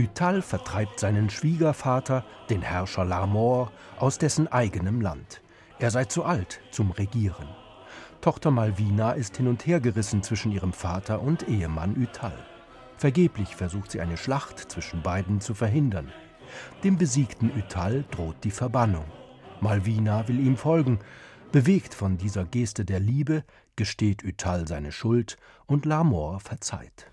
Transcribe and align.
Utal 0.00 0.40
vertreibt 0.40 0.98
seinen 0.98 1.28
Schwiegervater, 1.28 2.24
den 2.48 2.62
Herrscher 2.62 3.04
Larmor, 3.04 3.70
aus 3.98 4.16
dessen 4.16 4.48
eigenem 4.48 5.02
Land. 5.02 5.42
Er 5.78 5.90
sei 5.90 6.06
zu 6.06 6.24
alt 6.24 6.60
zum 6.70 6.90
Regieren. 6.90 7.48
Tochter 8.22 8.50
Malvina 8.50 9.12
ist 9.12 9.36
hin 9.36 9.46
und 9.46 9.66
her 9.66 9.78
gerissen 9.78 10.22
zwischen 10.22 10.52
ihrem 10.52 10.72
Vater 10.72 11.20
und 11.20 11.48
Ehemann 11.48 11.96
Utal. 11.96 12.46
Vergeblich 12.96 13.54
versucht 13.56 13.90
sie 13.90 14.00
eine 14.00 14.16
Schlacht 14.16 14.58
zwischen 14.58 15.02
beiden 15.02 15.40
zu 15.40 15.54
verhindern. 15.54 16.10
Dem 16.82 16.96
besiegten 16.96 17.50
Utal 17.54 18.04
droht 18.10 18.42
die 18.44 18.50
Verbannung. 18.50 19.06
Malvina 19.60 20.26
will 20.28 20.40
ihm 20.40 20.56
folgen. 20.56 20.98
Bewegt 21.52 21.92
von 21.92 22.16
dieser 22.16 22.44
Geste 22.46 22.86
der 22.86 23.00
Liebe, 23.00 23.44
gesteht 23.76 24.24
Utal 24.24 24.66
seine 24.66 24.92
Schuld 24.92 25.36
und 25.66 25.84
Lamor 25.84 26.40
verzeiht. 26.40 27.10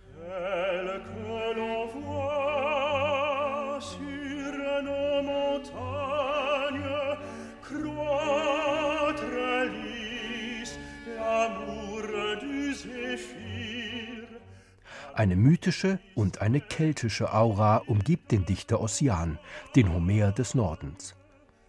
Eine 15.13 15.35
mythische 15.35 15.99
und 16.13 16.41
eine 16.41 16.61
keltische 16.61 17.33
Aura 17.33 17.77
umgibt 17.87 18.31
den 18.31 18.45
Dichter 18.45 18.79
Ossian, 18.79 19.39
den 19.75 19.91
Homer 19.91 20.31
des 20.31 20.53
Nordens. 20.53 21.15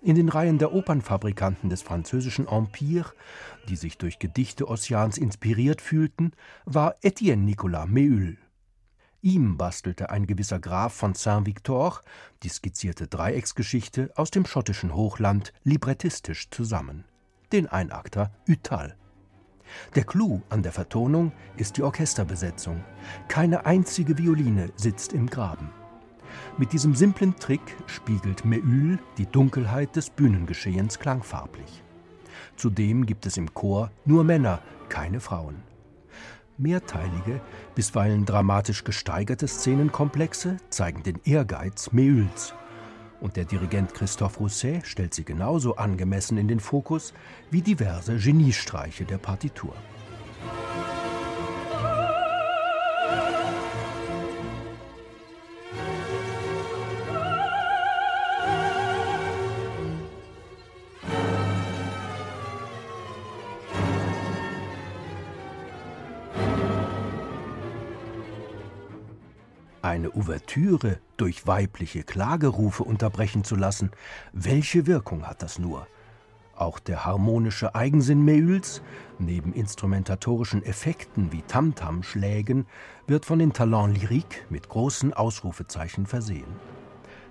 In 0.02 0.16
den 0.16 0.28
Reihen 0.28 0.58
der 0.58 0.74
Opernfabrikanten 0.74 1.70
des 1.70 1.80
französischen 1.80 2.46
Empire, 2.46 3.10
die 3.68 3.76
sich 3.76 3.96
durch 3.96 4.18
Gedichte 4.18 4.68
Ossians 4.68 5.16
inspiriert 5.16 5.80
fühlten, 5.80 6.32
war 6.66 6.94
Etienne 7.00 7.42
Nicolas 7.42 7.88
Méhul. 7.88 8.36
Ihm 9.22 9.56
bastelte 9.56 10.10
ein 10.10 10.26
gewisser 10.26 10.60
Graf 10.60 10.92
von 10.92 11.14
Saint-Victor 11.14 12.02
die 12.42 12.50
skizzierte 12.50 13.08
Dreiecksgeschichte 13.08 14.12
aus 14.14 14.30
dem 14.30 14.44
schottischen 14.44 14.94
Hochland 14.94 15.54
librettistisch 15.64 16.50
zusammen. 16.50 17.04
Den 17.50 17.66
Einakter 17.66 18.30
Utal. 18.46 18.94
Der 19.94 20.04
Clou 20.04 20.42
an 20.48 20.62
der 20.62 20.72
Vertonung 20.72 21.32
ist 21.56 21.76
die 21.76 21.82
Orchesterbesetzung. 21.82 22.84
Keine 23.28 23.66
einzige 23.66 24.16
Violine 24.18 24.70
sitzt 24.76 25.12
im 25.12 25.28
Graben. 25.28 25.70
Mit 26.56 26.72
diesem 26.72 26.94
simplen 26.94 27.36
Trick 27.36 27.76
spiegelt 27.86 28.44
Meül 28.44 28.98
die 29.16 29.26
Dunkelheit 29.26 29.96
des 29.96 30.10
Bühnengeschehens 30.10 30.98
klangfarblich. 30.98 31.82
Zudem 32.56 33.06
gibt 33.06 33.26
es 33.26 33.36
im 33.36 33.54
Chor 33.54 33.90
nur 34.04 34.24
Männer, 34.24 34.60
keine 34.88 35.20
Frauen. 35.20 35.62
Mehrteilige, 36.56 37.40
bisweilen 37.76 38.24
dramatisch 38.24 38.82
gesteigerte 38.82 39.46
Szenenkomplexe 39.46 40.56
zeigen 40.70 41.04
den 41.04 41.20
Ehrgeiz 41.24 41.92
Meüls 41.92 42.54
und 43.20 43.36
der 43.36 43.44
Dirigent 43.44 43.94
Christophe 43.94 44.38
Rousset 44.38 44.86
stellt 44.86 45.14
sie 45.14 45.24
genauso 45.24 45.76
angemessen 45.76 46.38
in 46.38 46.48
den 46.48 46.60
Fokus 46.60 47.12
wie 47.50 47.62
diverse 47.62 48.16
Geniestreiche 48.16 49.04
der 49.04 49.18
Partitur. 49.18 49.74
Eine 69.88 70.14
Ouvertüre 70.14 70.98
durch 71.16 71.46
weibliche 71.46 72.02
Klagerufe 72.02 72.84
unterbrechen 72.84 73.44
zu 73.44 73.56
lassen, 73.56 73.90
welche 74.32 74.86
Wirkung 74.86 75.26
hat 75.26 75.42
das 75.42 75.58
nur? 75.58 75.86
Auch 76.54 76.78
der 76.78 77.04
harmonische 77.04 77.74
Eigensinn 77.74 78.24
Meüls, 78.24 78.82
neben 79.18 79.52
instrumentatorischen 79.52 80.64
Effekten 80.64 81.32
wie 81.32 81.42
Tamtam-Schlägen, 81.42 82.66
wird 83.06 83.24
von 83.24 83.38
den 83.38 83.52
Talents 83.52 84.00
lyriques 84.00 84.38
mit 84.50 84.68
großen 84.68 85.12
Ausrufezeichen 85.12 86.06
versehen. 86.06 86.56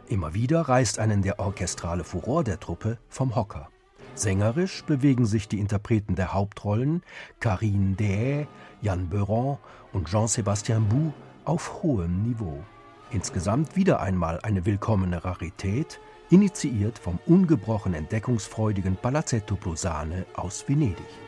Immer 0.07 0.33
wieder 0.33 0.61
reißt 0.61 0.99
einen 0.99 1.21
der 1.21 1.39
orchestrale 1.39 2.05
Furor 2.05 2.45
der 2.45 2.59
Truppe 2.59 2.97
vom 3.09 3.35
Hocker. 3.35 3.69
Sängerisch 4.15 4.83
bewegen 4.85 5.25
sich 5.25 5.47
die 5.47 5.59
Interpreten 5.59 6.15
der 6.15 6.33
Hauptrollen, 6.33 7.03
Karine 7.39 7.95
Dehaye, 7.95 8.47
Jan 8.81 9.09
Beuron 9.09 9.57
und 9.91 10.07
Jean-Sébastien 10.07 10.87
Bou, 10.87 11.13
auf 11.47 11.81
hohem 11.81 12.23
Niveau. 12.23 12.61
Insgesamt 13.09 13.77
wieder 13.77 14.01
einmal 14.01 14.39
eine 14.43 14.65
willkommene 14.65 15.23
Rarität, 15.23 15.99
initiiert 16.29 16.99
vom 16.99 17.19
ungebrochen 17.25 17.93
entdeckungsfreudigen 17.93 18.97
Palazzetto 18.97 19.55
Plosane 19.55 20.25
aus 20.33 20.67
Venedig. 20.67 21.26